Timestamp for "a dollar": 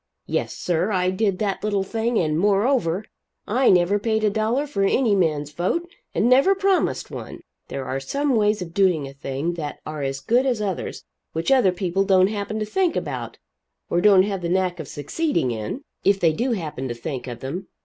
4.23-4.65